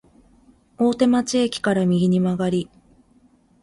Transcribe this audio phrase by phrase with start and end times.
[0.79, 2.71] 大手町駅から右に曲がり、